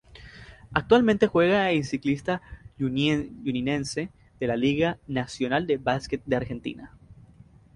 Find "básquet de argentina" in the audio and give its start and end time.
5.77-6.97